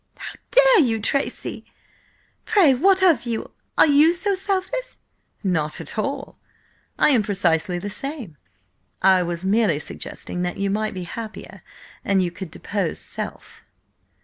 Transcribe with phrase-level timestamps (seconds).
[0.17, 1.63] "How dare you, Tracy!
[2.45, 3.51] Pray, what of you?
[3.77, 4.99] Are you so selfless?"
[5.43, 6.39] "Not at all.
[6.97, 8.35] I am precisely the same.
[9.03, 11.61] I was merely suggesting that you might be happier
[12.03, 13.63] an you could depose 'self.'"